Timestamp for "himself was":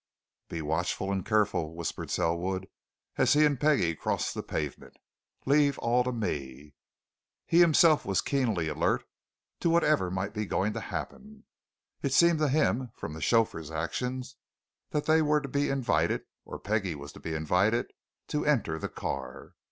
7.59-8.19